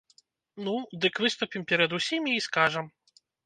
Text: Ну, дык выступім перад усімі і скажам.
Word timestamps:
Ну, 0.67 0.73
дык 1.03 1.21
выступім 1.25 1.67
перад 1.73 1.95
усімі 2.01 2.31
і 2.39 2.43
скажам. 2.51 2.93